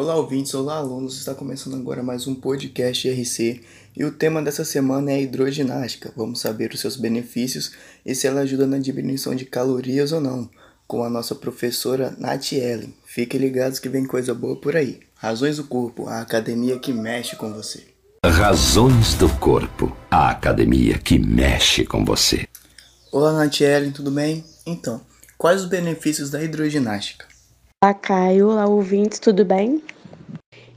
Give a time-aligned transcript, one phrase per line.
[0.00, 1.18] Olá, ouvintes, olá, alunos.
[1.18, 3.60] Está começando agora mais um podcast RC
[3.96, 6.12] e o tema dessa semana é a hidroginástica.
[6.16, 7.72] Vamos saber os seus benefícios
[8.06, 10.48] e se ela ajuda na diminuição de calorias ou não,
[10.86, 12.94] com a nossa professora Nath Ellen.
[13.04, 15.00] Fiquem ligados que vem coisa boa por aí.
[15.16, 17.82] Razões do Corpo, a academia que mexe com você.
[18.24, 22.46] Razões do Corpo, a academia que mexe com você.
[23.10, 24.44] Olá, Nath Ellen, tudo bem?
[24.64, 25.00] Então,
[25.36, 27.26] quais os benefícios da hidroginástica?
[27.80, 28.48] Olá, Caio.
[28.48, 29.80] Olá, ouvintes, tudo bem?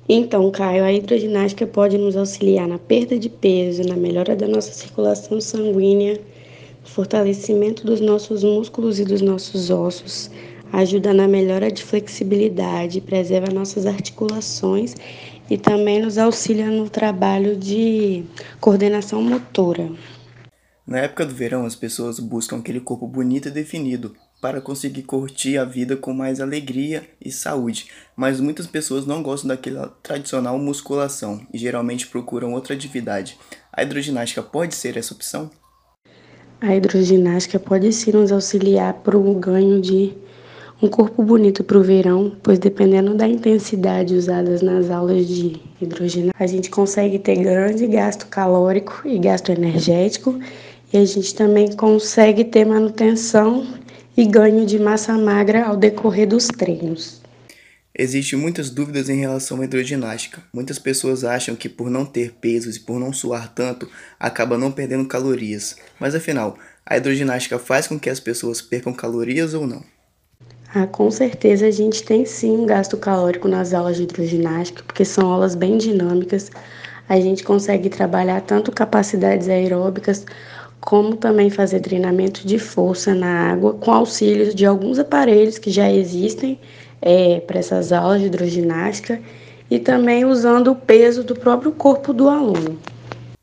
[0.07, 4.71] Então, Caio, a hidroginástica pode nos auxiliar na perda de peso, na melhora da nossa
[4.71, 6.21] circulação sanguínea,
[6.83, 10.29] fortalecimento dos nossos músculos e dos nossos ossos,
[10.71, 14.93] ajuda na melhora de flexibilidade, preserva nossas articulações
[15.49, 18.23] e também nos auxilia no trabalho de
[18.59, 19.89] coordenação motora.
[20.85, 25.59] Na época do verão, as pessoas buscam aquele corpo bonito e definido, para conseguir curtir
[25.59, 31.45] a vida com mais alegria e saúde, mas muitas pessoas não gostam daquela tradicional musculação
[31.53, 33.37] e geralmente procuram outra atividade.
[33.71, 35.51] A hidroginástica pode ser essa opção?
[36.59, 40.13] A hidroginástica pode sim nos auxiliar para o ganho de
[40.81, 46.43] um corpo bonito para o verão, pois dependendo da intensidade usada nas aulas de hidroginástica,
[46.43, 50.39] a gente consegue ter grande gasto calórico e gasto energético
[50.91, 53.67] e a gente também consegue ter manutenção
[54.15, 57.21] e ganho de massa magra ao decorrer dos treinos.
[57.93, 60.41] Existem muitas dúvidas em relação à hidroginástica.
[60.53, 63.89] Muitas pessoas acham que por não ter pesos e por não suar tanto,
[64.19, 65.75] acaba não perdendo calorias.
[65.99, 69.83] Mas afinal, a hidroginástica faz com que as pessoas percam calorias ou não?
[70.73, 75.03] Ah, com certeza a gente tem sim um gasto calórico nas aulas de hidroginástica, porque
[75.03, 76.49] são aulas bem dinâmicas.
[77.09, 80.25] A gente consegue trabalhar tanto capacidades aeróbicas
[80.81, 85.89] como também fazer treinamento de força na água com auxílio de alguns aparelhos que já
[85.89, 86.59] existem
[87.01, 89.21] é, para essas aulas de hidroginástica
[89.69, 92.77] e também usando o peso do próprio corpo do aluno.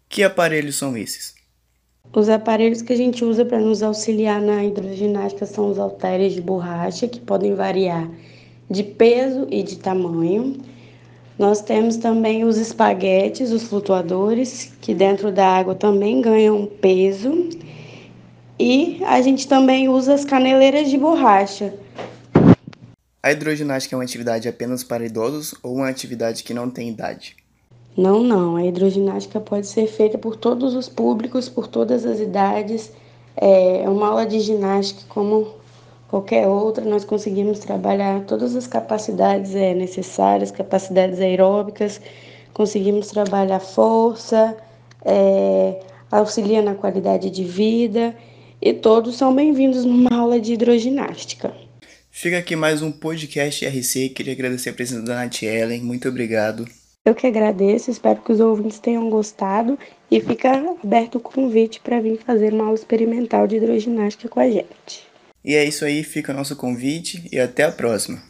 [0.08, 1.34] Que aparelhos são esses?
[2.12, 6.40] Os aparelhos que a gente usa para nos auxiliar na hidroginástica são os halteres de
[6.40, 8.08] borracha, que podem variar
[8.68, 10.56] de peso e de tamanho.
[11.38, 17.48] Nós temos também os espaguetes, os flutuadores, que dentro da água também ganham peso.
[18.58, 21.72] E a gente também usa as caneleiras de borracha.
[23.22, 27.36] A hidroginástica é uma atividade apenas para idosos ou uma atividade que não tem idade?
[27.96, 28.56] Não, não.
[28.56, 32.90] A hidroginástica pode ser feita por todos os públicos, por todas as idades.
[33.36, 35.54] É uma aula de ginástica como
[36.08, 42.00] qualquer outra, nós conseguimos trabalhar todas as capacidades é, necessárias, capacidades aeróbicas,
[42.52, 44.56] conseguimos trabalhar força,
[45.04, 45.80] é,
[46.10, 48.16] auxilia na qualidade de vida
[48.60, 51.54] e todos são bem-vindos numa aula de hidroginástica.
[52.10, 54.08] Fica aqui mais um podcast RC.
[54.08, 55.82] Queria agradecer a presença da Nath Ellen.
[55.82, 56.66] Muito obrigado.
[57.04, 59.78] Eu que agradeço, espero que os ouvintes tenham gostado
[60.10, 60.52] e fica
[60.82, 65.07] aberto o convite para vir fazer uma aula experimental de hidroginástica com a gente.
[65.44, 68.22] E é isso aí, fica o nosso convite e até a próxima.